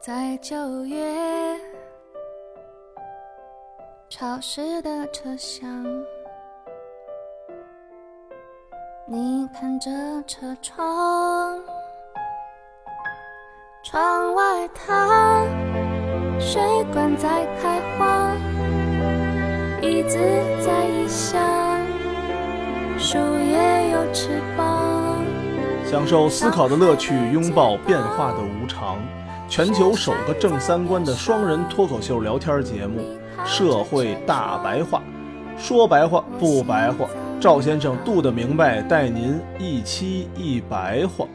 [0.00, 0.96] 在九月
[4.08, 5.68] 潮湿的车厢，
[9.06, 9.90] 你看着
[10.26, 11.62] 车窗，
[13.84, 15.44] 窗外它
[16.38, 16.62] 水
[16.94, 18.34] 管在开花，
[19.82, 20.16] 椅子
[20.64, 21.38] 在异乡，
[22.98, 25.22] 树叶有翅膀。
[25.84, 28.96] 享受思考的乐趣，拥抱变化的无常。
[29.50, 33.00] 全球首个正三观的双人脱口秀聊天节目
[33.44, 35.02] 《社会大白话》，
[35.60, 41.26] 说白话不白话，赵先生度的明白，带您一期一白话。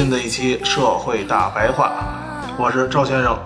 [0.00, 1.92] 新的一期《社会大白话》，
[2.56, 3.38] 我是赵先生，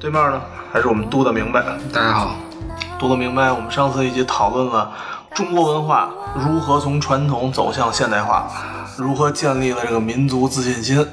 [0.00, 0.40] 对面呢
[0.72, 1.62] 还是我们度的明白。
[1.92, 2.30] 大家好，
[2.98, 4.90] 读的明白，我们上次一起讨论了
[5.34, 8.50] 中国文化如何从传统走向现代化，
[8.96, 11.06] 如何建立了这个民族自信心，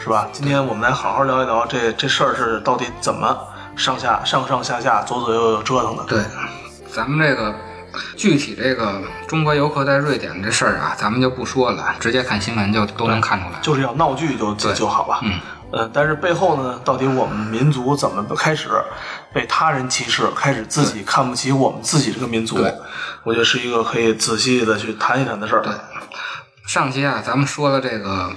[0.00, 0.28] 是吧？
[0.30, 3.36] 今天我们来好好聊一聊这这事儿是到底怎么
[3.74, 6.04] 上下上上下下左左右右折腾的。
[6.04, 6.22] 对，
[6.94, 7.52] 咱们这个
[8.16, 13.58] 具体这个中国游客在瑞典这事儿啊，咱们就不说了，直接看新闻就都能看出来。
[13.60, 15.20] 就是要闹剧就就对就好了。
[15.22, 15.40] 嗯，
[15.72, 18.68] 呃，但是背后呢，到底我们民族怎么开始
[19.32, 22.74] 被他人歧视，开始自己看不起我们自己这个民族对？
[23.24, 25.62] 我觉得是一个可以仔细的去谈一谈的事儿。
[25.62, 25.72] 对
[26.66, 28.32] 上期啊，咱们说了这个，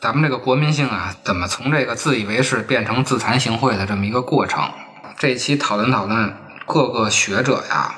[0.00, 4.62] 咱们这个国民性啊，怎么从这个自以为是变成自惭形秽的这么一个过程。
[5.18, 7.94] 这一期讨论讨论各个学者呀，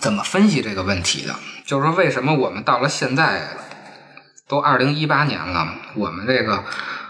[0.00, 1.34] 怎么分析这个问题的？
[1.66, 3.48] 就是说，为什么我们到了现在
[4.48, 6.64] 都二零一八年了，我们这个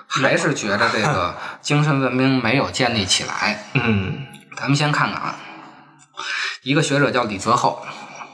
[0.06, 3.64] 还是觉得这个 精神文明没有建立起来？
[3.74, 4.26] 嗯
[4.56, 5.36] 咱们先看看啊，
[6.62, 7.84] 一个学者叫李泽厚，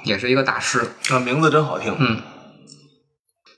[0.03, 1.95] 也是一个大师，啊，名字真好听。
[1.99, 2.21] 嗯，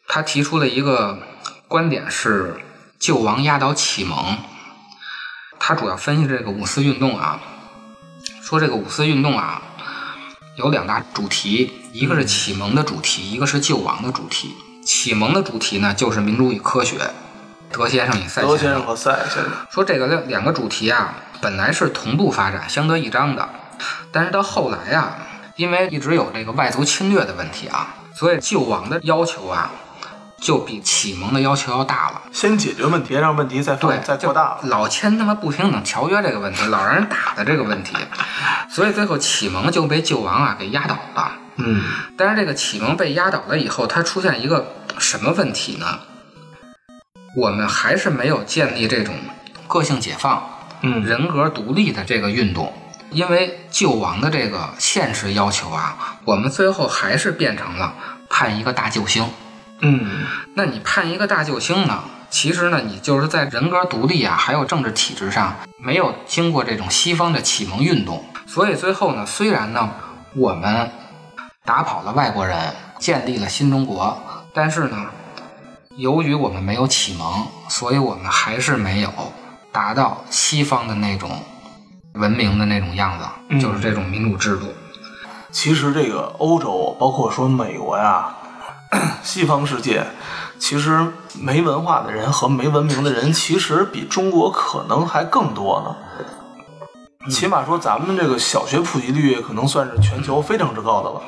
[0.06, 1.18] 他提出了一个
[1.66, 2.60] 观点是
[2.98, 4.38] 救亡压倒启蒙。
[5.58, 7.40] 他主要分析这个五四运动啊，
[8.42, 9.62] 说这个五四运动啊
[10.60, 14.54] 有两大主题，一个是启蒙的主题，一个是救亡的主题。
[14.84, 16.98] 启蒙的主题呢就是民主与科学，
[17.72, 23.48] 德先生与赛先生德先生和赛先生，说这个两两个主题啊，本来是同步发展、相得益彰的，
[24.12, 25.16] 但是到后来啊，
[25.56, 29.70] 因为一直有这个外族侵略的问题啊，所以救亡的要求啊，
[30.40, 32.22] 就比启蒙的要求要大了。
[32.32, 34.60] 先解决问题，让问题再放对，再扩大了。
[34.64, 37.94] 老签他妈不平等条约这个问题，老让人打的这个问题，
[38.70, 41.32] 所以最后启蒙就被救亡啊给压倒了。
[41.56, 41.82] 嗯
[42.16, 46.00] 但是这个启蒙被压倒了以后，它出现一个什么问题呢？
[47.36, 49.14] 我们还是没有建立这种
[49.68, 50.42] 个性解放、
[50.80, 52.72] 嗯，人格独立的这个运动，
[53.10, 57.92] 因为救亡的这个现实要求啊，我们最后还是变成了
[58.30, 59.28] 判一个大救星。
[59.80, 62.00] 嗯那你判一个大救星呢？
[62.28, 69.90] 其实呢，你就是在人格独立啊，还有政治体制上没有经过这种西方的启蒙运动，所以最后呢，虽然呢
[70.36, 70.90] 我们
[71.64, 74.16] 打跑了外国人，建立了新中国，
[74.54, 75.06] 但是呢，
[75.96, 79.10] 由于我们没有启蒙，所以我们还是没有
[79.72, 81.30] 达到西方的那种
[82.14, 84.66] 文明的那种样子，嗯就是这种民主制度。
[85.50, 88.36] 其实这个欧洲，包括说美国呀，
[89.22, 90.04] 西方世界，
[90.58, 91.06] 其实
[91.40, 97.30] 没文化的人和没文明的人，其实比中国可能还更多呢。
[97.30, 101.22] 起码说，咱们这个小学普及率可能算是全球非常之高的了。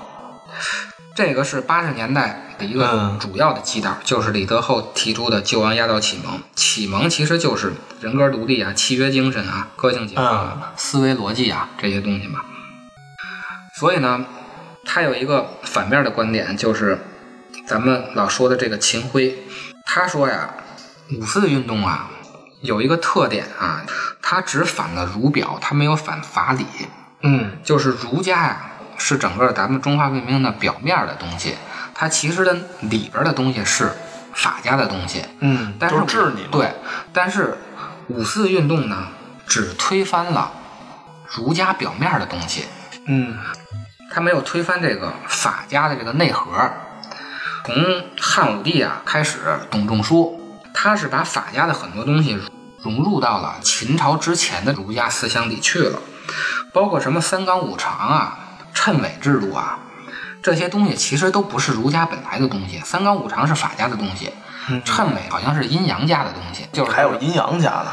[1.14, 6.40] 这个是八十年代的一个嗯主要的基调，就是李德厚提出的救亡压倒启蒙。
[6.54, 12.40] 启蒙其实就是人格独立啊、契约精神啊、个性解放啊、思维逻辑啊这些东西嘛。
[13.78, 14.24] 所以呢，
[14.86, 16.98] 他有一个反面的观点，就是
[17.66, 19.34] 咱们老说的这个秦晖，
[19.86, 20.50] 他说呀，
[21.16, 22.10] 五四运动啊
[22.60, 23.82] 有一个特点啊，
[24.20, 26.66] 他只反了儒表，他没有反法理。
[27.22, 31.54] 嗯就是儒家呀，是整个咱们中华文明的表面的东西，
[31.94, 33.92] 它其实的里边的东西是
[34.34, 35.24] 法家的东西。
[35.38, 35.96] 嗯，但是。
[36.50, 36.72] 对，
[37.12, 37.56] 但是
[38.08, 39.06] 五四运动呢，
[39.46, 40.52] 只推翻了
[41.26, 42.64] 儒家表面的东西，
[43.06, 43.38] 嗯
[44.12, 46.70] 他没有推翻这个法家的这个内核。
[47.64, 47.74] 从
[48.20, 49.38] 汉武帝啊开始，
[49.70, 50.40] 董仲舒
[50.74, 52.38] 他是把法家的很多东西
[52.82, 56.00] 融入到了秦朝之前的儒家思想里去了，
[56.72, 58.38] 包括什么三纲五常啊、
[58.74, 59.78] 谶纬制度啊，
[60.42, 62.80] 这些东西其实都不是儒家本来的东西。
[62.84, 64.32] 三纲五常是法家的东西，
[64.84, 67.86] 谶纬好像是阴阳家的东西，就是还有阴阳家的。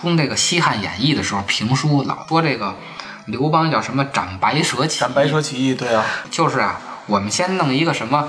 [0.00, 2.74] 从这个《西汉演义》的时候评书老说这个
[3.26, 8.28] 刘邦叫什么斩白蛇起义，斩白蛇起义，对啊，就是啊，我们先弄一个什么，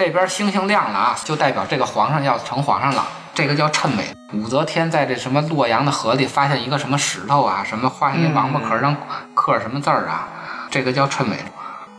[0.00, 4.16] 这边星星亮了啊，就代表这个皇上要成皇上了，这个叫谶纬。
[4.32, 8.96] 武则天在这什么洛阳的河里发现一个什么石头啊，什么画一王八壳上
[9.34, 10.26] 刻什么字儿啊，
[10.70, 11.36] 这个叫谶纬。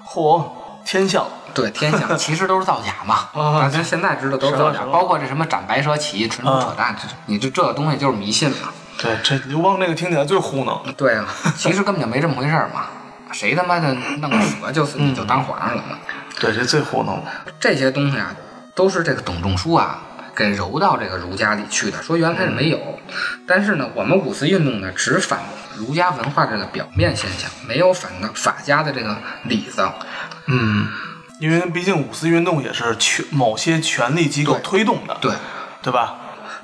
[0.03, 0.43] 嚯，
[0.83, 8.69] 天象，对天象其实都是造假嘛， 啊大家现在知道都是造假包括这什么斩白蛇起义，纯属扯淡，这你这这个东西就是迷信嘛。
[8.97, 10.81] 对，这刘邦这个听起来最糊弄。
[10.97, 12.85] 对啊，其实根本就没这么回事儿嘛，
[13.31, 15.99] 谁他妈的弄个蛇就是你就当皇上了嘛？
[16.41, 17.31] 对，这最糊弄了。
[17.59, 18.35] 这些东西啊，
[18.73, 20.01] 都是这个董仲舒啊
[20.35, 22.01] 给揉到这个儒家里去的。
[22.01, 22.79] 说原来是没有，
[23.45, 25.41] 但是呢，我们五四运动呢只反
[25.77, 29.87] 儒家文化这个表面现象，没有反的法家的这个里子。
[30.47, 30.87] 嗯，
[31.39, 35.31] 因为毕竟五四运动也是权某些权力机构推动的，对，
[35.83, 36.15] 对吧？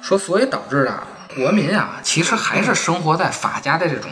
[0.01, 1.03] 说所以导致啊，
[1.35, 4.09] 国民啊其实还是生活在法家的这种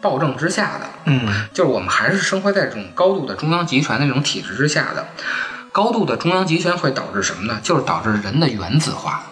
[0.00, 0.86] 暴政之下的。
[1.04, 5.06] 嗯，就是我们还是生活在这种高度的中央集权的这种体制之下的。
[5.70, 7.60] 高度的中央集权会导致什么呢？
[7.62, 9.22] 就是导致人的原子化，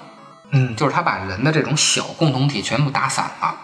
[0.51, 3.55] 嗯，就是他把人的这种小共同体全部打散了。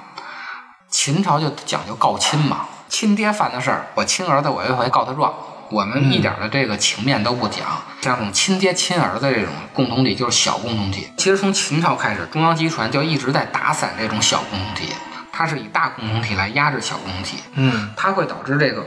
[0.88, 5.32] 秦朝就讲究告亲嘛，亲爹犯的事儿，我亲儿子我也会告他状。
[5.70, 7.60] 我们一点的这个情面都不讲，
[8.02, 11.08] 像这种亲爹亲儿子这种共同体就是小共同体。
[11.16, 14.92] 其实从秦朝开始，中央集权就一直在打散这种小共同体，
[15.32, 17.38] 它是以大共同体来压制小共同体。
[17.54, 18.84] 嗯，它会导致这个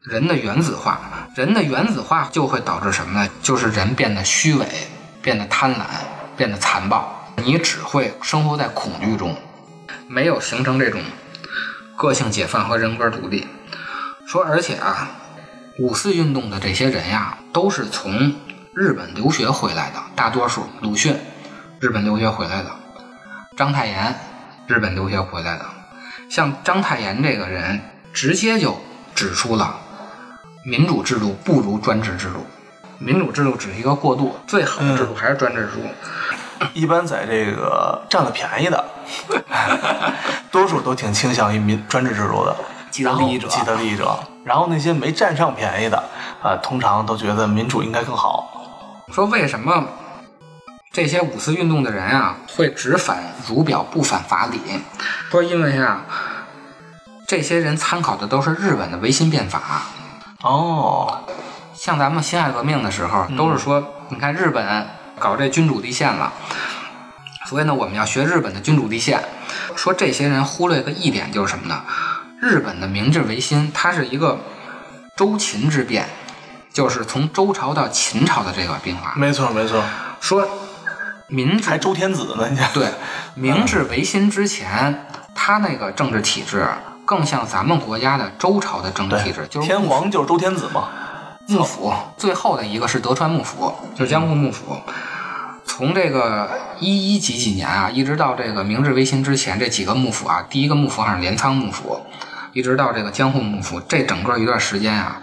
[0.00, 1.00] 人的原子化，
[1.34, 3.28] 人的原子化就会导致什么呢？
[3.42, 4.66] 就是人变得虚伪，
[5.20, 5.84] 变得贪婪，
[6.36, 7.18] 变得残暴。
[7.36, 9.36] 你只会生活在恐惧中，
[10.06, 11.00] 没有形成这种
[11.96, 13.48] 个性解放和人格独立。
[14.26, 15.08] 说，而且啊，
[15.78, 18.34] 五四运动的这些人呀，都是从
[18.74, 21.16] 日本留学回来的，大多数鲁迅，
[21.80, 22.70] 日本留学回来的，
[23.56, 24.14] 章太炎，
[24.66, 25.64] 日本留学回来的。
[26.28, 27.80] 像章太炎这个人，
[28.12, 28.76] 直接就
[29.14, 29.76] 指出了
[30.64, 32.46] 民主制度不如专制制度，
[32.98, 35.82] 民主制度只是一个过渡，最好的制度还是专制制度。
[36.74, 38.84] 一般在这个占了便宜的，
[40.50, 42.56] 多数都挺倾向于民专制制度的，
[42.90, 44.16] 既得利益者既得利益者。
[44.44, 46.02] 然后那些没占上便宜的，
[46.42, 48.48] 啊、通常都觉得民主应该更好。
[49.12, 49.84] 说为什么
[50.92, 54.60] 这些五四运动的人啊会只反儒表不反法理？
[55.30, 56.02] 说因为啊，
[57.26, 59.84] 这些人参考的都是日本的维新变法。
[60.42, 61.24] 哦，
[61.72, 64.86] 像咱们辛亥革命的时候，都是说，你看日本
[65.18, 66.30] 搞这君主立宪了，
[67.46, 69.18] 所以呢，我们要学日本的君主立宪。
[69.74, 71.82] 说这些人忽略个一点就是什么呢？
[72.38, 74.38] 日本的明治维新，它是一个
[75.16, 76.06] 周秦之变，
[76.70, 79.14] 就是从周朝到秦朝的这个变化。
[79.16, 79.82] 没错没错，
[80.20, 80.46] 说
[81.28, 82.70] 明治还周天子呢，你看。
[82.72, 82.88] 对，
[83.34, 86.66] 明治维新之前，他那个政治体制
[87.04, 90.88] 更像咱们国家的周朝的政治体制，就是天皇就是周天子嘛。
[91.48, 94.76] 幕府，最后的一个是德川幕府，就是江户幕府。
[95.64, 102.00] 从这个一一几几年啊，一直到这个明治维新之前，这几个幕府啊，第一个幕府好像是镰仓幕府，
[102.52, 105.20] 一直到这个江户幕府，这整个一段时间啊，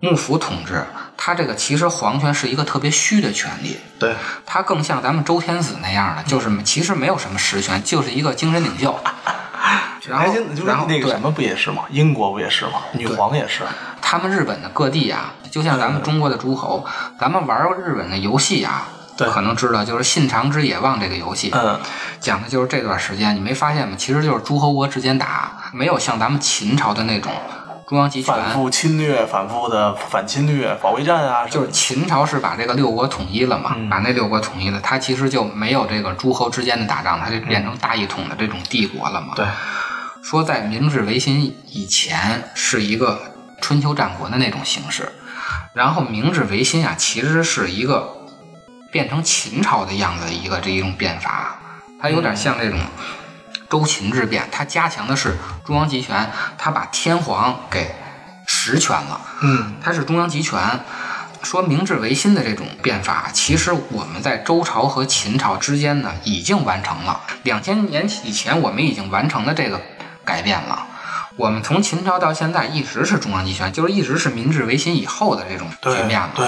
[0.00, 0.84] 幕府统治，
[1.16, 8.98] 它这个其实皇权是一个特别虚的权利，对，它更像咱们周天子那样的，就是其实没有什么实权，就是一个精神领袖。
[10.06, 10.34] 然后
[10.66, 11.84] 然后那个什么不也是吗？
[11.88, 12.72] 英国不也是吗？
[12.92, 13.62] 女皇也是。
[14.02, 16.84] 他们日本的各地啊，就像咱们中国的诸侯，
[17.18, 21.80] 咱们玩过日本的游戏啊，对可能知道，就是《信长之野望》这个游戏，嗯，
[22.20, 23.96] 讲的就是这段时间，你没发现吗？
[23.96, 27.32] 其实就是诸侯国之间打，没有像咱们秦朝的那种
[27.86, 28.34] 中央集权。
[28.34, 39.34] 反复侵略，反复的反侵略、保卫战啊，就是秦朝是把这个六国统一了嘛，把那六国统一了，它其实就没有这个诸侯之间的打仗，它就变成大一统的这种帝国了嘛。
[39.36, 39.46] 对，
[40.22, 43.20] 说在明治维新以前是一个
[43.60, 45.12] 春秋战国的那种形式，
[45.74, 48.16] 然后明治维新啊，其实是一个
[48.90, 51.58] 变成秦朝的样子的一个这一种变法，
[52.00, 52.78] 它有点像这种
[53.68, 57.94] 周秦之变，它加强的是中央集权，它把天皇给
[58.46, 60.60] 实权了，嗯，它是中央集权。
[61.42, 67.20] 说明治维新的这种变法，其实我们在周朝和秦朝之间呢已经完成了。
[67.42, 69.78] 两千年以前，我们已经完成了这个
[70.24, 70.86] 改变了。
[71.36, 76.30] 我们从秦朝到现在一直是中央集权，就是一直是明治维新以后的这种局面嘛。
[76.36, 76.46] 对，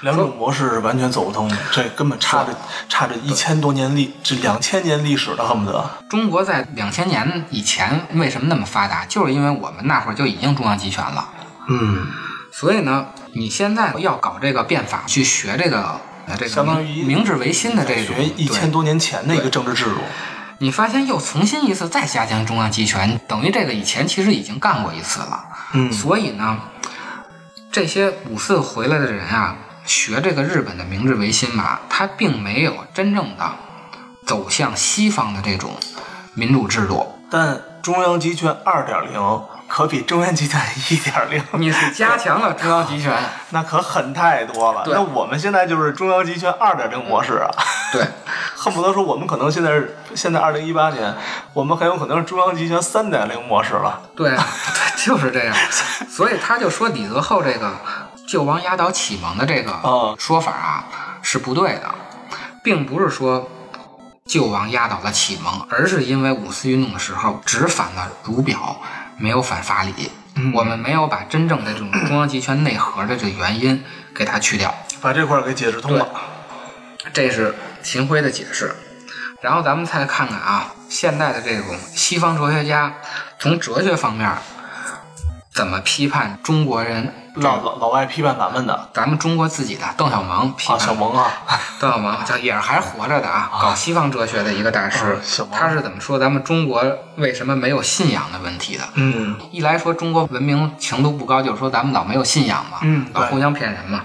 [0.00, 2.56] 两种模式是完全走不通的，这根本差着
[2.88, 5.90] 差着一千多年历，这两千年历史了，恨不得。
[6.08, 9.04] 中国在两千年以前为什么那么发达？
[9.04, 11.28] 就是因为我们那会儿就已经中央集权了。
[11.68, 12.06] 嗯，
[12.50, 20.00] 所以呢，你现在要搞这个变法，去学这个呃这个相当于明治维新的这种学一千多年前的一个政治制度。
[20.62, 25.44] 你发现又重新一次再加强中央集权，等于这个以前其实已经干过一次了。
[25.72, 26.56] 嗯，所以呢，
[27.72, 33.50] 这些五四回来的人啊，学这个日本的明治维新吧，他并没有真正的
[34.24, 35.72] 走向西方的这种
[36.34, 37.18] 民主制度。
[37.28, 43.12] 但中央集权二点零可比中央集权一点零， 你是加强了中央集权，
[43.50, 44.84] 那可狠太多了。
[44.86, 47.50] 那我们现在就是中央集权二点零模式啊。
[47.92, 48.06] 对，
[48.62, 51.12] 恨不得说我们可能现在是现在二零一八年，
[51.52, 54.00] 我们很有可能是中央集权三点零模式了。
[54.14, 54.38] 对， 对，
[55.04, 55.56] 就是这样。
[56.08, 57.72] 所以他就说李泽厚这个
[58.28, 60.84] 救亡压倒启蒙的这个说法啊
[61.22, 61.92] 是不对的，
[62.62, 63.50] 并不是说
[64.24, 68.76] 救亡压倒了启蒙，而是因为五四运动的时候只反了儒表。
[69.18, 70.10] 没有反法理，
[70.52, 76.08] 我们没有把真正的这种中央集权内核的这原因给它去掉，把这块儿给解释通了。
[77.12, 78.74] 这是秦晖的解释。
[79.40, 82.94] 然后咱们再看看啊，现代的这种西方哲学家
[83.38, 84.32] 从哲学方面
[85.52, 87.12] 怎么批判中国人。
[87.36, 91.32] 老老老外批判咱们的，咱们中国自己的邓小萌批判小萌啊，
[91.80, 95.18] 邓小萌叫也是还活着的啊，搞西方哲学的一个大师。
[95.50, 96.84] 他是怎么说咱们中国
[97.16, 98.84] 为什么没有信仰的问题的？
[98.96, 104.04] 嗯，一来说中国文明程度不高，就是说咱们老没有信仰嘛，嗯，老互相骗人嘛。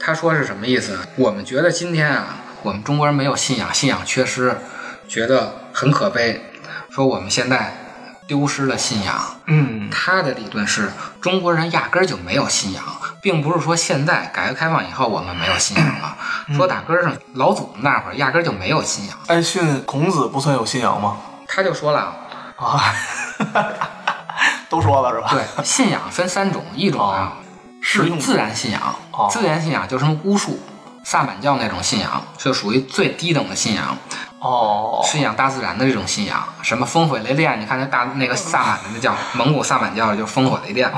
[0.00, 0.98] 他说是什么意思？
[1.16, 2.24] 我们觉得今天啊，
[2.66, 4.58] 我们中国人没有信仰，信仰缺失，
[5.06, 6.50] 觉得很可悲。
[6.90, 7.72] 说我们现在。
[8.28, 9.14] 丢失了信仰。
[9.46, 12.82] 嗯，他的理论是中国人压根儿就没有信仰，
[13.22, 16.16] 并不是说现在改革开放以后我们没有信仰了。
[16.56, 19.16] 说打根儿上老祖宗那会儿压根儿就没有信仰。
[19.28, 21.18] 爱信孔子不算有信仰吗？
[21.46, 22.16] 他就说了
[22.56, 22.92] 啊，
[24.68, 25.30] 都说了是吧？
[25.30, 27.34] 对，信仰分三种，一种啊
[27.80, 28.80] 是自然信仰，
[29.30, 30.58] 自然信仰就是什么巫术、
[31.08, 33.96] 萨满教那种信仰，就属于最低等的信仰。
[34.40, 37.60] 哦，信仰大自然的这种信仰，什么烽火雷电？
[37.60, 40.92] 你看那大那个萨满的那叫蒙古萨满教，就烽火雷电。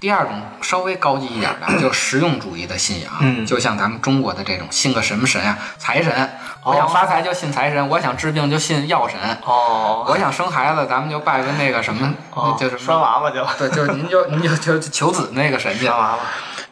[0.00, 6.30] 第二种稍微高级一点的，就实用主义的信仰，嗯，就像咱们中国的这种信个什么神啊，财神。
[6.64, 9.16] 我想发财就信财神，我想治病就信药神。
[9.44, 12.12] 哦，我想生孩子，咱们就拜个那个什么，
[12.58, 13.46] 就是拴娃娃就。
[13.56, 15.88] 对，就是您就您就就求子那个神去。
[15.88, 16.18] 娃娃，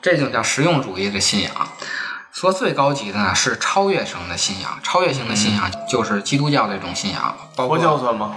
[0.02, 1.52] 这就叫实用主义的信仰。
[2.34, 7.32] 说最高级的呢是超越性的信仰，超越性的信仰就是基督教这种信仰。
[7.54, 8.32] 包括佛教算吗？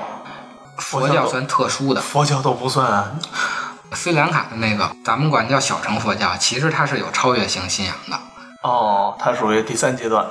[0.77, 3.11] 佛教算特殊的，佛教都不算啊。
[3.93, 8.19] 斯里兰卡的那个，咱们管叫小乘佛教，其实它是有超越性信仰的。
[8.61, 10.27] 哦，它属于第三阶段。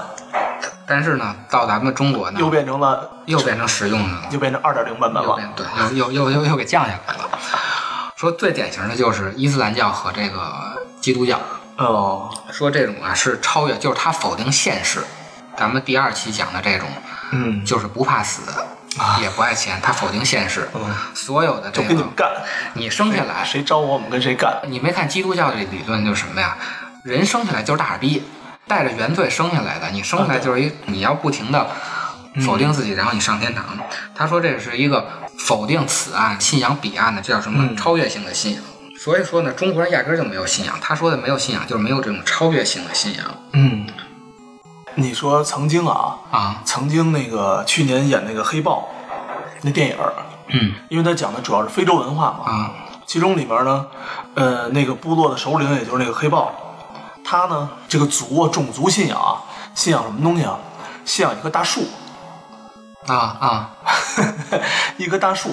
[0.87, 5.37] 但是呢，到咱们中国呢，又变成了，又变成实用的了，又变成二点零版本了。
[5.57, 5.67] 对，
[5.99, 7.29] 又又又又又给降下来了。
[8.15, 10.53] 说最典型的就是伊斯兰教和这个
[11.01, 11.41] 基督教。
[11.77, 15.05] 哦，说这种啊是超越，就是他否定现实。
[15.57, 16.89] 咱们第二期讲的这种，
[17.33, 18.43] 嗯，就是不怕死，
[19.21, 20.69] 也不爱钱，他否定现实。
[20.75, 22.29] 嗯，所有的这个，就跟你们干。
[22.75, 24.61] 你生下来，谁招我，我们跟谁干。
[24.69, 26.57] 你没看基督教这理论就是什么呀？
[27.05, 28.23] 人生下来就是大傻逼，
[28.67, 29.89] 带着原罪生下来的。
[29.91, 31.67] 你生下来就是一，你要不停的
[32.45, 33.65] 否定自己，然后你上天堂。
[34.15, 35.07] 他说这是一个
[35.39, 37.75] 否定此岸、信仰彼岸的，这叫什么？
[37.77, 38.63] 超越性的信仰。
[38.99, 40.77] 所以说呢，中国人压根儿就没有信仰。
[40.81, 43.25] 他说的没有信仰，就是没有这种超越性的信仰。
[43.53, 43.87] 嗯，
[44.95, 48.89] 你说曾经啊啊，曾经那个去年演那个黑豹
[49.63, 49.97] 那电影
[50.49, 52.71] 嗯，因为他讲的主要是非洲文化嘛啊，
[53.07, 53.87] 其中里边呢，
[54.35, 56.53] 呃，那个部落的首领也就是那个黑豹，
[57.25, 59.43] 他呢这个族种族信仰啊，
[59.75, 60.59] 信仰什么东西啊？
[61.05, 61.83] 信仰一棵大树
[63.07, 63.71] 啊啊，
[64.99, 65.51] 一棵大树。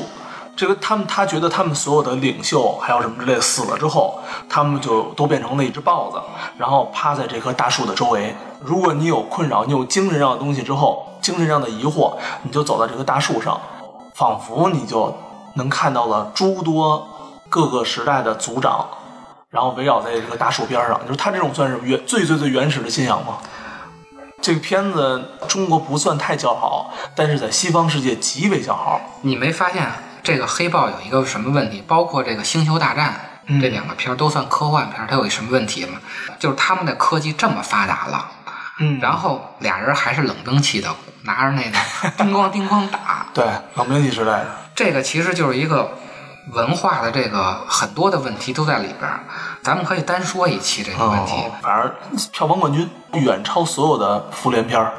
[0.56, 6.22] 这个他们，他觉得他们所有的领袖还有什么之类死了之后，他们就都变成了一只豹子，
[6.58, 8.36] 然后趴在这棵大树的周围。
[8.62, 13.60] 如果你有困扰，你有精神上的东西之后，精神上的疑惑，你就走到这棵大树上，
[14.14, 15.16] 仿佛你就
[15.56, 17.08] 能看到了诸多
[17.50, 18.88] 各个时代的族长，
[19.50, 21.00] 然后围绕在这个大树边上。
[21.08, 23.40] 就是他这种算是原最最最原始的信仰吗？
[24.40, 29.02] 这个片子中国不算太叫好，但是在西方世界极为叫好。
[29.22, 29.92] 你没发现？
[30.24, 31.84] 这个黑豹有一个什么问题？
[31.86, 33.14] 包括这个《星球大战》
[33.62, 36.00] 这两个片儿都算科幻片，它有一什么问题吗？
[36.40, 38.32] 就是他们的科技这么发达了，
[38.80, 40.90] 嗯，然后俩人还是冷兵器的，
[41.24, 41.78] 拿着那个
[42.18, 43.26] 叮咣叮咣打。
[43.34, 44.48] 对，冷兵器时代的。
[44.74, 45.92] 这个其实就是一个
[46.54, 49.20] 文化的这个很多的问题都在里边儿，
[49.62, 51.34] 咱们可以单说一期这个问题。
[51.34, 51.92] 哦，反正
[52.32, 54.94] 票房冠军远超所有的复联片儿，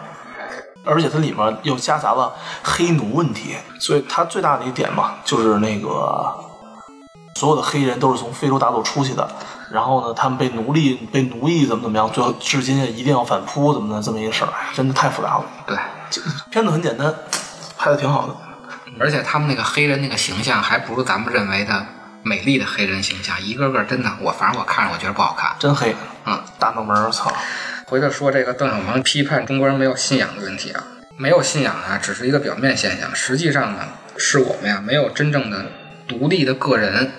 [0.84, 6.34] 而且它里面又夹杂了黑奴问题，所以它最大的一点嘛，就是那个
[7.36, 9.28] 所有的黑人都是从非洲大陆出去的，
[9.70, 15.44] 然后呢，他们被奴隶、被奴役怎么怎么样，最后至今也一定要反扑，怎么的这么一个事儿，哎真的太复杂了。
[15.66, 15.76] 对，
[16.50, 17.12] 片子很简单，
[17.76, 18.36] 拍的挺好的。
[19.00, 21.84] 而且他们那个黑人那个形象还不如咱们认为的
[22.22, 25.56] 美丽的黑人形象，一个个真的，我反正我看着我觉得不好看。
[25.58, 27.32] 真黑，嗯，大脑门儿，操！
[27.94, 30.82] 回头说这个邓小平批判中国人没有信仰的问题啊，
[31.16, 33.86] 没有信仰啊，只是一个表面现象，实际上呢，
[34.16, 35.66] 是我们呀没有真正的
[36.08, 37.12] 独立的个人，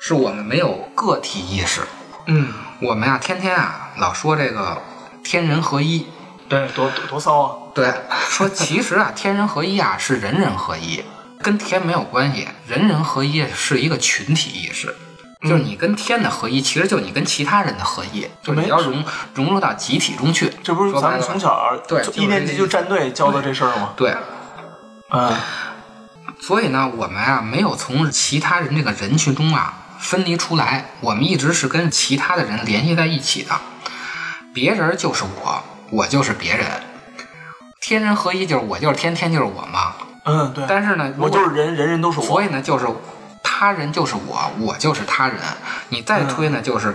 [0.00, 1.82] 是我们没有个体意识。
[2.26, 4.80] 嗯，我们呀天天啊老说这个
[5.22, 6.06] 天人合一，
[6.48, 7.56] 对，多多多骚啊！
[7.74, 7.92] 对，
[8.30, 11.04] 说其实啊天人合一啊是人人合一，
[11.42, 14.94] 跟天没有关系，人人合一是一个群体意识。
[15.48, 20.52] 就是你跟天的合一，其实就是你跟其他人的合一，就是你要融融入到集体中去。
[20.62, 23.90] 这不是咱们从小对就一年级就站队教的这事儿吗？
[23.96, 24.16] 对，
[25.10, 25.32] 嗯，
[26.40, 33.52] 所以呢，我们啊没有从其他人这个人群中啊分离出来，我们一直是跟其他的人联系在一起的。
[34.52, 36.66] 别人就是我，我就是别人，
[37.80, 39.94] 天人合一就是我就是天，天就是我嘛。
[40.24, 42.24] 嗯，对，但是呢，我就是人，人人都是我。
[42.24, 42.86] 所以呢，就是
[43.64, 45.38] 他人就是我，我就是他人。
[45.88, 46.94] 你再推呢，就是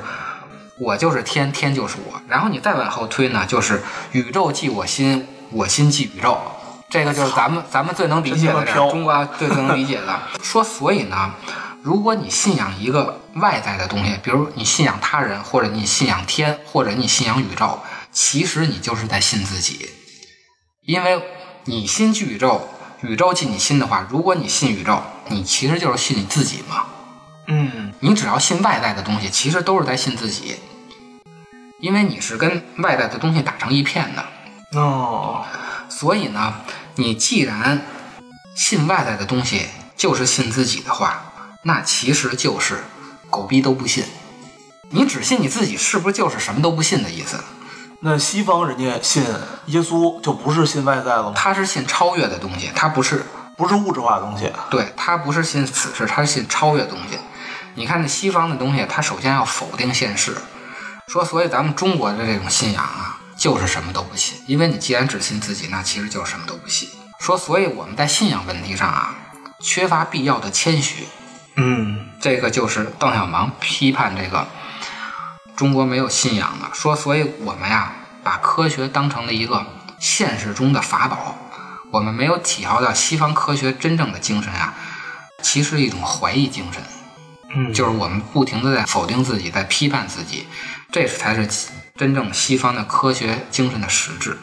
[0.77, 2.21] 我就是天，天就是我。
[2.27, 6.39] 然后你再往后推呢，就是宇宙即我心，我心即宇宙。
[6.87, 10.19] 这个就是咱们咱们最能理解的中国最最能理解的。
[10.43, 11.33] 说所以呢，
[11.81, 17.79] 如果你信仰一个外在的东西，比如你信仰他人，或者你信仰天，或者你信仰宇宙，
[18.11, 19.89] 其实你就是在信自己，
[20.85, 21.19] 因为
[21.65, 22.61] 你心即宇宙，
[23.01, 26.85] 宇宙即你心的话，如果你信宇宙，你其实就是信你自己嘛。
[27.47, 30.55] 嗯，你只要信外在的东西，其实都是在信自己，
[31.79, 34.79] 因为你是跟外在的东西打成一片的。
[34.79, 35.45] 哦，
[35.89, 36.55] 所以呢，
[36.95, 37.81] 你既然
[38.55, 39.65] 信外在的东西
[39.95, 41.31] 就是信自己的话，
[41.63, 42.83] 那其实就是
[43.29, 44.03] 狗逼都不信。
[44.91, 47.43] 你只信你自己，是不是就是什么都不信的意思？
[48.01, 49.23] 那西方人家信
[49.65, 51.33] 耶稣就不是信外在了吗？
[51.35, 53.25] 他是信超越的东西，他不是
[53.59, 54.49] 不是物质化的东西。
[54.69, 57.19] 对他不是信此事，他是信超越的东西。
[57.75, 60.35] 你看那西方的东西，他首先要否定现世，
[61.07, 66.89] 说所以咱们中国的这种信仰啊，就是什么都不信，因为你既然只信自己，那其实就是什么都不信。
[67.19, 69.13] 说所以我们在信仰问题上啊，
[69.61, 71.05] 缺乏必要的谦虚，
[71.57, 74.47] 嗯，这个就是邓小平批判这个
[75.57, 77.91] 中国没有信仰的，说所以我们呀
[78.23, 79.65] 把科学当成了一个
[79.99, 81.37] 现实中的法宝，
[81.91, 84.73] 我们没有体会到西方科学真正的精神啊，
[85.41, 86.83] 其实是一种怀疑精神，
[87.55, 90.47] 嗯就是我们不停的在否定自己，在批判自己，
[90.91, 91.47] 这才是
[91.95, 94.37] 真正西方的科学精神的实质。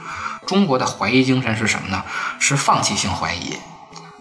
[0.47, 2.05] 中国的怀疑精神是什么呢？
[2.39, 3.57] 是放弃性怀疑。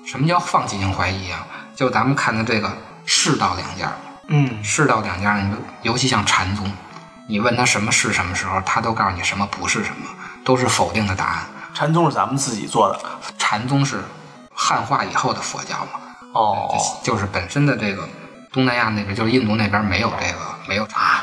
[0.05, 1.45] 什么叫放弃性怀疑啊？
[1.75, 3.91] 就咱们看的这个世道两家，
[4.27, 6.71] 嗯，世道两家，你们尤其像禅宗，
[7.27, 10.07] 你问他什么是什么时候，他都告诉你什么不是什么，
[10.43, 11.45] 都是否定的答案。
[11.75, 12.99] 禅宗是咱们自己做的。
[13.37, 14.01] 禅宗是
[14.53, 15.99] 汉化以后的佛教嘛，
[16.33, 18.07] 哦，就是本身的这个
[18.51, 21.21] 东南亚那边，就是印度那边没有这个没有禅。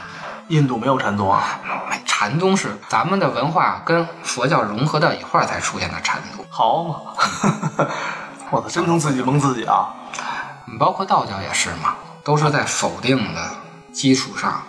[0.48, 1.42] 印度没有禅宗啊。
[2.04, 6.94] 禅宗是咱们的文化跟佛教融合到一块儿才出现的禅宗，好嘛，
[8.50, 9.88] 我操，真能自己蒙自己啊！
[10.66, 13.50] 你包括道教也是嘛，都是在否定的
[13.92, 14.62] 基础上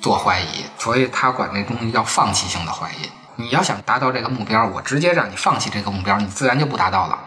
[0.00, 3.10] 做怀疑，所以他管这东西叫放弃性的怀疑。
[3.36, 7.18] 你要想达到这个目标，我直接让你放弃这个目标，你自然就不达到了。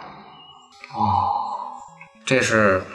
[0.94, 1.32] 哦，
[2.26, 2.86] 这是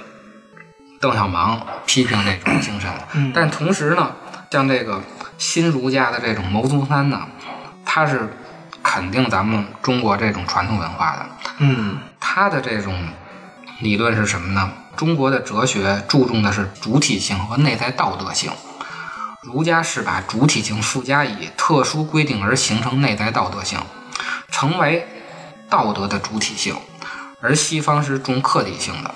[1.01, 2.91] 邓小芒批评这种精神。
[3.15, 4.13] 嗯但同时呢，
[4.51, 5.03] 像这个
[5.39, 7.27] 新儒家的这种牟宗三呢，
[7.85, 8.33] 他是
[8.83, 11.27] 肯定咱们中国这种传统文化的。
[11.59, 13.09] 嗯他的这种
[13.81, 14.73] 理论是什么呢？
[14.97, 18.53] 中国的哲学注重的是主体性和内在道德性，
[19.43, 23.81] 儒家是把主体性附加以特殊规定而形成内在道德性，
[24.51, 25.09] 成为
[25.71, 26.77] 道德的主体性，
[27.41, 29.15] 而西方是重客体性的。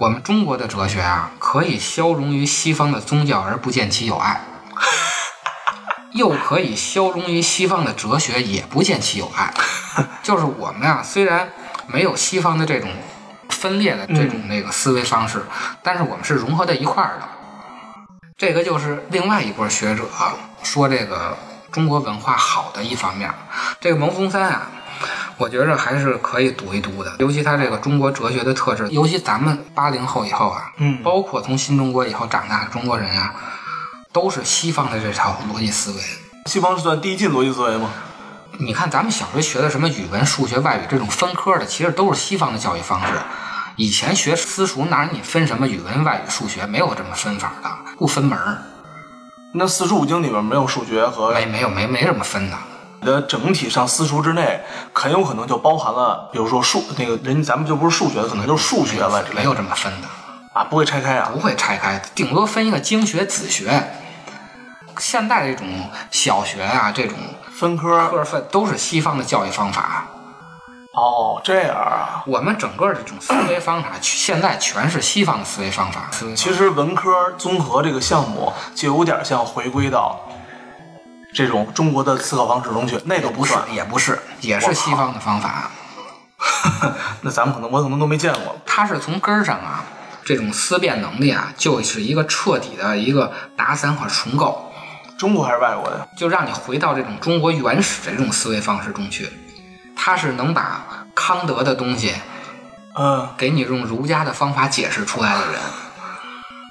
[0.00, 4.40] 我们中国的哲学啊，可以消融于西方的宗教而不见其有碍，
[6.12, 9.52] 又可以消融于西方的哲学也不见其有碍。
[10.24, 11.52] 就是我们啊，虽然
[11.86, 12.90] 没有西方的这种
[13.50, 15.44] 分裂的这种那个思维方式，
[15.82, 17.28] 但是我们是融合在一块儿的。
[18.36, 20.02] 这个就是另外一波学者
[20.64, 21.36] 说这个
[21.70, 23.32] 中国文化好的一方面。
[23.80, 24.66] 这个牟宗三啊，
[25.36, 33.32] 我觉着还是可以读一读的，尤其他这个中国哲学的特质，尤其咱们八零后以后啊，嗯包括从新中国以后长大的中国人啊，
[34.12, 36.00] 都是西方的这套逻辑思维。
[36.46, 37.90] 西方是算递进逻辑思维吗？
[38.58, 43.12] 你看咱们小学学的什么语文、数学、外语这种分科的，其实都是西方的教育方式。
[43.76, 48.58] 以前学私塾哪让你分什么语文、外语、数学，没有这么分法的，不分门儿，
[49.52, 52.56] 那四书五经里面没有数学和没没有没没这么分的。
[53.00, 54.60] 你的整体上私塾之内，
[54.92, 60.08] 很有可能就包含了，比如说数那个人，咱们就不是数学，可能就是数学了之类的没有这么分的，
[60.52, 61.40] 啊，不会拆开啊不。
[61.40, 63.90] 会拆开，顶多分一个经学、子学。
[64.98, 65.66] 现在这种
[66.12, 67.18] 小学啊，这种
[67.52, 70.06] 分科科分都是西方的教育方法，
[70.94, 72.22] 哦，这样啊。
[72.26, 76.08] 我们整个这种思维方法，现在全是西方的思维方法。
[76.36, 80.20] 其实文科综合这个项目就有点像回归到
[81.34, 85.70] 这种中国的思考方式中去，那都不是算。，也不是，也是西方的方法。
[87.22, 88.56] 那咱们可能我可能都没见过。
[88.64, 89.84] 它是从根儿上啊，
[90.24, 94.70] 这种思辨能力啊，就是一个彻底的一个打散和重构，
[95.18, 96.06] 中国还是外国的？
[96.16, 99.28] 就让你回到这种中国原始的这种思维方式中去。
[99.96, 102.14] 它是能把康德的东西
[102.96, 105.60] 嗯，给你用儒家的方法解释出来的人，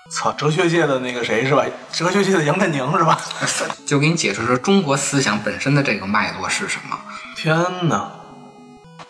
[0.09, 1.65] 操，哲学界的那个谁是吧？
[1.91, 3.17] 哲学界的杨振宁是吧？
[3.85, 6.97] 就给你解释说中国思想本身的这个脉络是什么。
[7.35, 8.09] 天哪！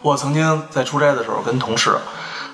[0.02, 1.96] 我曾经在出差的时候跟同事，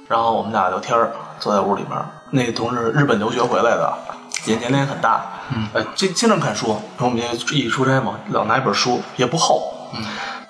[0.07, 1.97] 然后我们俩聊天儿，坐在屋里面。
[2.31, 3.97] 那个同事日本留学回来的，
[4.45, 6.67] 也年龄也很大，嗯，呃，经经常看书。
[6.97, 10.05] 然后我们就一起出差嘛，老拿一本书，也不厚，嗯。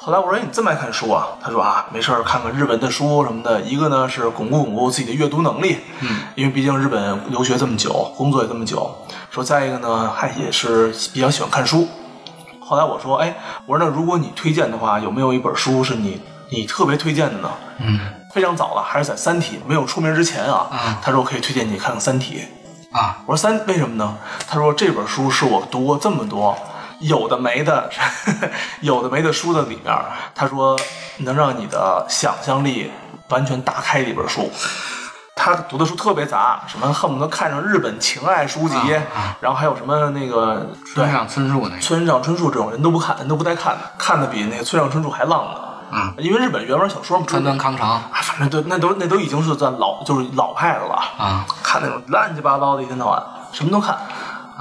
[0.10, 3.62] 后来我说：“哎，你这么爱看书啊？”他说：“啊，没事儿，看看日文的书什么的。
[3.62, 8.92] 一个呢是巩固巩固自己的阅读能力，嗯，因为毕竟日本留学这么久，工作也这么久。
[9.30, 11.88] 说再一个呢，还也是比较喜欢看书。
[12.60, 13.36] 后来我说，哎，
[13.68, 16.20] 我说那如果你推荐的话，有没有一本书是你
[16.50, 17.52] 你特别推荐的呢？
[17.78, 18.00] 嗯
[18.34, 20.66] 非常早了，还是在《三体》没有出名之前啊。
[20.72, 22.42] 啊他说我可以推荐你看看《三体》。
[22.98, 24.18] 啊，我说三为什么呢？
[24.48, 26.58] 他说这本书是我读过这么多
[27.00, 27.90] 有的没的
[28.82, 29.96] 有的没的书的里面，
[30.36, 30.78] 他说
[31.18, 32.92] 能让你的想象力
[33.30, 34.52] 完全打开的一本书。
[35.36, 45.98] 他读的书特别杂，什么恨不得看上日本情爱书籍，啊然后还有什么那个村上春树那个村上春树这种人都不看，人都不带看的，看的比那个村上春树还浪呢。
[45.98, 50.96] 啊，因为日本原文小说嘛，川端康成啊，反正都那都那都已经是在老就是老派的了。
[51.18, 53.98] 啊，看那种乱七八糟的，一天到晚什么都看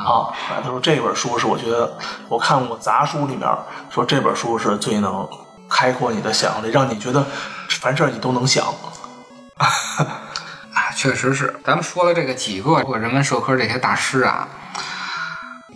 [0.05, 0.33] 啊。
[0.63, 3.49] 他说这本书是我觉得我看过杂书里面
[3.91, 5.29] 说这本书是最能
[5.69, 7.27] 开阔你的想象力，让你觉得
[7.69, 8.67] 凡事你都能想。
[9.59, 11.61] 啊，确实是。
[11.65, 14.49] 咱们说了这个几个人文社科这些大师啊，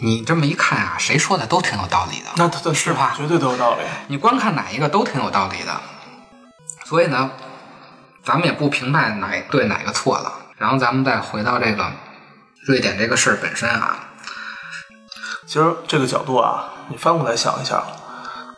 [0.00, 2.26] 你这么一看啊，谁说的都挺有道理的。
[2.36, 3.80] 那他的是吧绝对都有道理。
[4.06, 5.80] 你光看哪一个都挺有道理的。
[6.84, 7.30] 所以呢，
[8.24, 10.32] 咱们也不评判哪对哪个错了。
[10.56, 11.90] 然后咱们再回到这个
[12.66, 13.98] 瑞典这个事儿本身啊，
[15.46, 17.82] 其实这个角度啊，你翻过来想一下，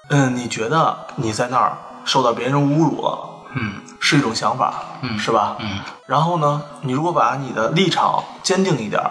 [0.09, 3.19] 嗯，你觉得你在那儿受到别人侮辱了，
[3.55, 5.57] 嗯是一种想法，嗯是吧？
[5.61, 9.11] 嗯然后呢，你如果把你的立场坚定一点儿，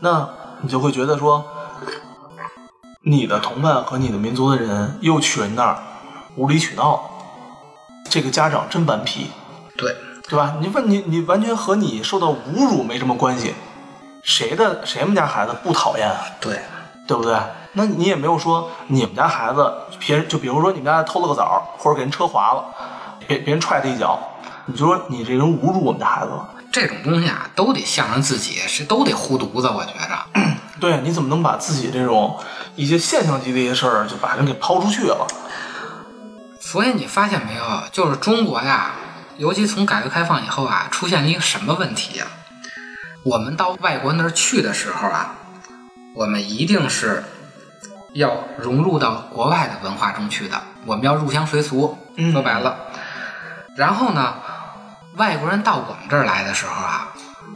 [0.00, 0.28] 那
[0.62, 1.44] 你就会觉得说，
[3.02, 5.78] 你的同伴和你的民族的人又去人那儿
[6.36, 7.10] 无理取闹，
[8.08, 9.30] 这个家长真顽皮，
[9.76, 9.94] 对，
[10.26, 10.54] 对吧？
[10.60, 13.54] 你问你你完全和你受到侮辱没什么关系，
[14.22, 16.16] 谁的谁们家孩子不讨厌啊？
[16.40, 16.62] 对，
[17.06, 17.36] 对不对？
[17.72, 22.64] 那你也没有说你们家孩子别人就比如说你们家偷了个枣，或者给人车划了，
[23.26, 24.18] 别别人踹他一脚，
[24.66, 26.48] 你就说你这人侮辱我们家孩子了。
[26.70, 29.68] 这种东西啊，都得向着自己，是都得护犊子。
[29.68, 30.40] 我觉着，
[30.80, 32.38] 对，你怎么能把自己这种
[32.76, 35.26] 一些现象级的一些事儿，就把人给抛出去了？
[36.60, 38.92] 所以你发现没有，就是中国呀，
[39.36, 42.26] 尤其从改革开放以后啊，出现了一个什么问题呀？
[43.24, 45.34] 我们到外国那儿去的时候啊，
[46.14, 47.24] 我们一定是
[48.12, 51.96] 要融入到国外的文化中去的，我们要入乡随俗。
[52.16, 52.76] 嗯说白了，
[53.74, 54.34] 然后呢，
[55.16, 57.08] 外国人到我们这儿来的时候啊，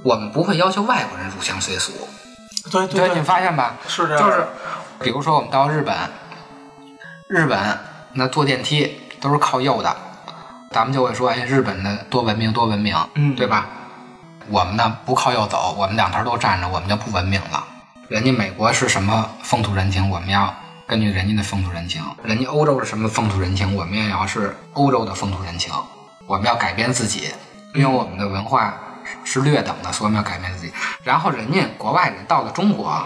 [0.02, 1.92] 我们不会要求外国人入乡随俗。
[2.70, 3.74] 对，对对你，发现吧？
[3.86, 4.24] 是这样。
[4.24, 4.46] 就是，
[4.98, 5.94] 比如说我们到日本，
[7.28, 7.78] 日本
[8.14, 9.94] 那坐电梯都是靠右的，
[10.70, 13.66] 咱们就会说，哎，日本的多文明，多文明，嗯对吧？
[14.48, 17.62] 我们呢不靠右走，我们两头都站着，我们就不文明了。
[18.08, 20.54] 人家美国是什么风土人情，我们要
[20.86, 25.72] 根据人家的风土人情；人家欧洲是什么风土人情，我们也要是欧洲的风土人情。
[26.28, 27.32] 我们要改变自己，
[27.74, 28.74] 因为我们的文化
[29.24, 30.72] 是略等的，所以我们要改变自己。
[31.02, 32.96] 然后人家国外人到了中国，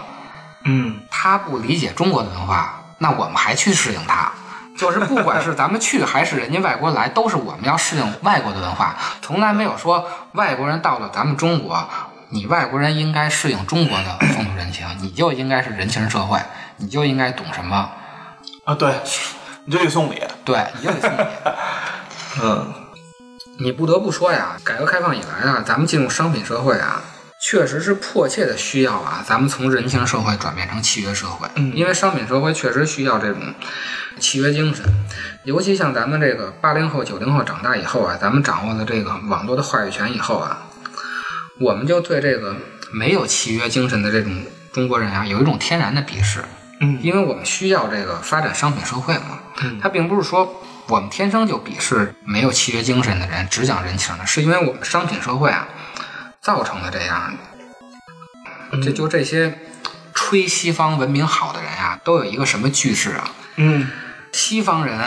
[0.65, 4.31] 嗯，他不理解中国的文化，那我们还去适应他，
[4.77, 11.89] 就是不管是咱们去还是人家外国来，都是我们要适应外国的文化，从来没有说外国人到了咱们中国，
[12.31, 16.39] 你外国人应该适应中国的风土人情，你就应该是人情社会，
[16.77, 17.91] 你就应该懂什么，
[18.63, 18.93] 啊，对，
[19.65, 20.21] 你就得送礼。
[20.45, 21.23] 对，你就得送礼。
[22.41, 22.73] 嗯
[23.59, 27.01] 你不得不说呀，改革开放以来啊，咱们进入商品社会啊，
[27.39, 31.47] 确实是迫切的需要啊，咱们从人情社会转变成契约社会。
[31.55, 33.53] 嗯因为商品社会确实需要这种
[34.19, 34.85] 契约精神，
[35.43, 40.57] 尤其像咱们这个八零后、九零后长大以后啊，咱们掌握了这个网络的话语权以后啊，
[41.61, 42.55] 我们就对这个
[42.91, 44.43] 没有契约精神的这种
[44.73, 46.43] 中国人啊，有一种天然的鄙视。
[46.83, 55.67] 嗯因为我们需要这个发展商品社会嘛，嗯它并不是说我们天生就鄙视没有契约精神的人，只讲人情的，是因为我们商品社会啊
[56.41, 57.31] 造成的这样
[58.71, 58.81] 的。
[58.83, 59.59] 这就这些
[60.15, 63.29] 吹西方文明好的人啊，都有一个什么句式啊？
[63.57, 63.87] 嗯
[64.31, 64.97] 西方人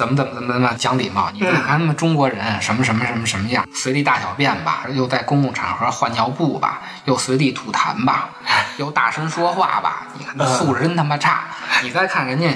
[0.00, 8.30] 怎么怎么怎么怎么讲礼貌，你看看他们中国人什么什么什么什么样，随地大小便吧，又在公共场合换尿布吧，又随地吐痰吧，
[8.78, 11.42] 又大声说话吧，你看那素质真他妈差。
[11.82, 12.48] 你再看人家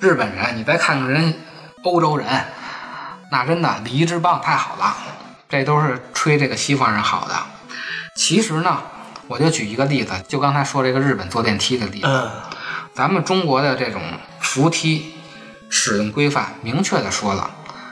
[0.00, 1.32] 日本人，你再看看人
[1.84, 2.26] 欧洲人，
[3.30, 4.96] 那真的礼仪之邦太好了，
[5.48, 7.34] 这都是吹这个西方人好的。
[8.16, 8.82] 其实呢，
[9.28, 12.28] 我就举一个例子，就刚才说这个日本坐电梯的例子，嗯
[12.92, 14.02] 咱们中国的这种
[14.40, 15.14] 扶梯
[15.68, 17.50] 使用规范明确的说了，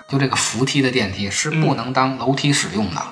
[0.09, 3.03] 就这个扶梯的电梯是不能当楼梯使用的。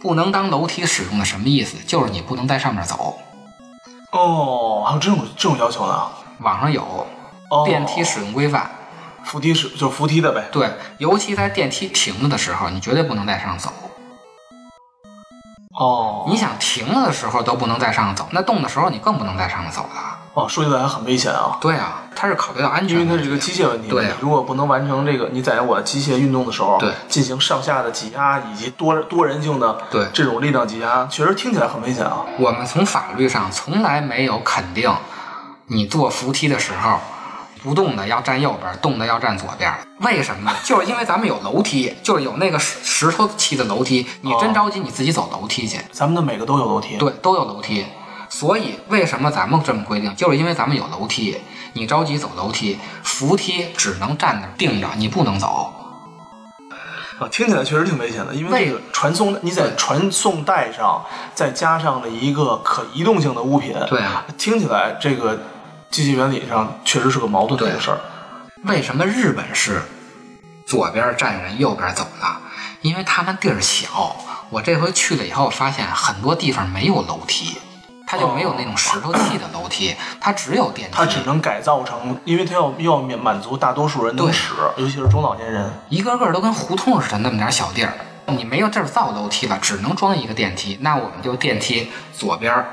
[0.00, 1.78] 不能当楼梯使用的什么意思？
[1.86, 3.18] 就是你不能在上面走。
[4.12, 6.06] 哦，还有这种这种要求呢？
[6.40, 7.06] 网上有
[7.50, 8.70] 哦，电梯使用规范，
[9.24, 10.46] 扶梯使就是扶梯的呗。
[10.52, 13.72] 对，尤其在电梯停了的时候，你绝对不能在上走。
[15.76, 20.18] 哦，你想停了的时候都不能在上走，那动的时候你更不能在上面走了。
[20.34, 23.88] 哦，说起来还很危险啊，对啊，它是考虑到安全因为它是个机械问题。
[23.88, 32.24] 对啊如果不能完成这个，你在我机械运动的时候，对进行上下的挤压以及多多人性的对这种力量挤压，确实听起来很危险啊。
[32.38, 34.92] 我们从法律上从来没有肯定
[35.68, 36.98] 你坐扶梯的时候，
[37.62, 39.72] 不动的要站右边，动的要站左边。
[40.00, 40.56] 为什么呢？
[40.64, 44.04] 就是因为咱们有楼梯，就是有那个石石头砌的楼梯。
[44.22, 45.78] 你真着急，你自己走楼梯去。
[45.92, 46.96] 咱们的每个都有楼梯。
[46.98, 47.86] 对，都有楼梯。
[48.28, 50.14] 所以为什么咱们这么规定？
[50.16, 51.36] 就是因为咱们有楼梯，
[51.74, 55.72] 你着急走楼梯，扶梯只能站那儿定着，你不能走。
[57.20, 65.38] 啊，听起来确实挺危险的，因为为这个传送你在传送带上再加上了一个可移动性的物品，对啊，听起来这个
[65.90, 68.00] 机器原理上确实是个矛盾的事儿。
[68.64, 69.82] 为什么日本是
[70.66, 72.26] 左边站人，右边走呢？
[72.80, 74.16] 因为他们地儿小。
[74.50, 77.58] 我这回去了以后，发现很多地方没有楼梯，
[78.06, 80.96] 它就没有那种石头砌的楼梯，它只有电梯。
[80.96, 85.70] 它只能改造成，因为它要要满满足大多数人能对使，尤其是中老年人。
[85.88, 87.92] 一个个都跟胡同似的，那么点小地儿，
[88.26, 90.78] 你没有地儿造楼梯了，只能装一个电梯。
[90.80, 92.64] 那我们就电梯左边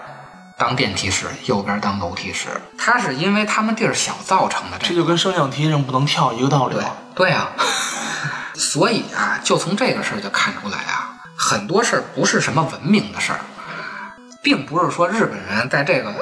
[0.57, 2.49] 当电梯室，右边当楼梯室。
[2.77, 4.89] 它是因为他们地儿小造成的这个。
[4.89, 6.83] 这就跟升降梯上不能跳一个道理对。
[7.15, 7.49] 对啊，
[8.53, 13.39] 所以啊，就从这个事儿就看出来啊，很多事儿不是什么文明的事儿，
[14.41, 16.13] 并不是说日本人在这个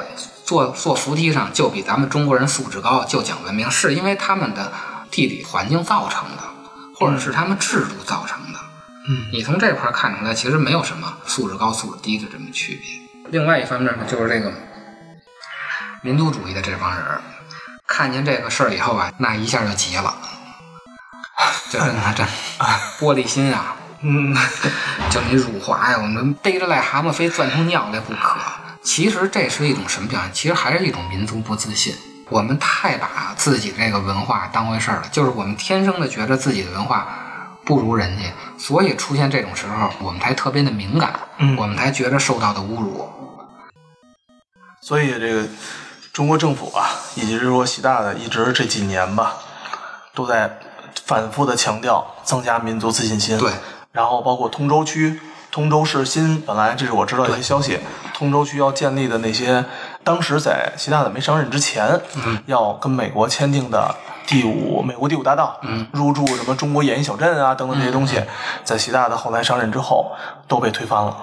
[0.44, 4.72] 坐坐扶梯上就比咱们中国人素质高，就讲文明，是因为他们的
[5.10, 6.42] 地理环境造成的，
[6.96, 8.58] 或者是他们制度造成的。
[9.08, 13.30] 嗯，你从这块儿看出来，其实没有什么素质高、素质低的这么区别。
[13.30, 14.52] 另外一方面呢，就是这个
[16.02, 17.22] 民族主义的这帮人儿，
[17.86, 20.14] 看见这个事儿以后啊，那一下就急了，
[21.70, 22.26] 这真的真
[23.00, 23.76] 玻璃心啊！
[24.02, 24.34] 嗯，
[25.10, 28.38] 就你辱华呀，我们逮着癞蛤蟆非钻出尿来不可。
[28.82, 30.30] 其实这是一种什么表现？
[30.32, 31.94] 其实还是一种民族不自信。
[32.30, 37.08] 我们太把自己这个文化当回事儿了，就是我们天生的觉得自己的文化
[37.64, 38.24] 不如人家，
[38.56, 43.10] 所以出现这种时候，我们才特别的敏感，嗯我们才觉得受到的侮辱。
[44.80, 45.46] 所以这个
[46.12, 49.34] 中国政府啊，以及是说习大大，一直这几年吧，
[50.14, 50.58] 都在
[51.04, 53.36] 反复的强调增加民族自信心。
[53.38, 53.52] 对，
[53.92, 57.78] 然后包括通州区、通州市新，本来这是我知道一些消息，
[58.14, 59.64] 通州区要建立的那些，
[60.04, 63.94] 当时在习大大没上任之前，嗯要跟美国签订的
[64.26, 68.22] 第五美国第五大道，嗯入驻什么中国演艺小镇啊等等这些东西，
[68.64, 70.12] 在习大大后来上任之后
[70.46, 71.16] 都被推翻了。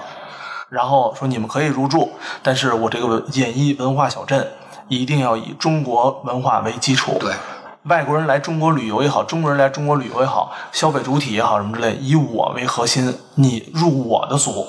[0.69, 2.11] 然后说你们可以入驻，
[2.43, 4.45] 但是我这个演艺文化小镇
[4.89, 7.15] 一定要以中国文化为基础。
[7.21, 7.31] 对，
[7.87, 14.65] 外国人来中国旅游也好，中国人来中国旅游也好，消费主体也好，什么之类，以我为核心，你入我的俗。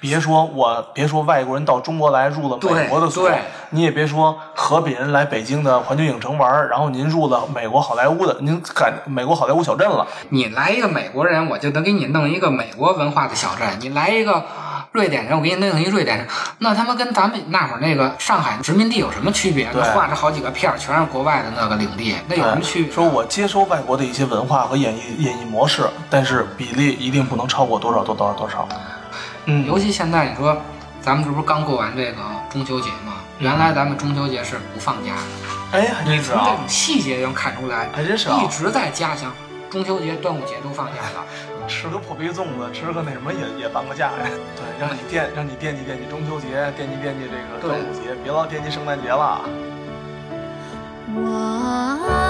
[0.00, 3.28] 别说我，别说外国人到中国来入了美国的俗，
[3.70, 10.06] 你也别说河北人来北京的环球影城玩，然后您入了美国好莱坞的，您赶美国好莱坞小镇了。
[10.28, 14.44] 你来一个美国人，我就能给你弄一个美国文化的小镇；你来一个
[14.96, 16.26] 瑞典人，我给你弄一瑞典人。
[16.58, 19.68] 那他妈跟咱们那会儿那个上海殖民地有什么区别？
[19.74, 22.92] 那画着好几个片儿，全是国外的那个领地，那有什么区别？
[22.92, 28.66] 说我接收外国的一些文化和演绎演绎模式，但是比例一定不能超过多少多多少多少。
[29.44, 30.56] 嗯，尤其现在你说，
[31.02, 33.12] 咱们这不是刚过完这个中秋节吗？
[33.38, 35.78] 原来咱们中秋节是不放假的。
[35.78, 39.30] 哎，你从这种细节就能看出来，还真是一直在家乡，
[39.76, 41.26] 中秋节、端午节都放假了。
[41.68, 44.24] 吃个破逼粽子，吃个那什么也也放个假呀。
[44.56, 49.42] 对，让你惦让你惦记惦记中秋节，惦记惦记这个端午节，别老惦记圣诞节了。
[51.14, 52.25] 我。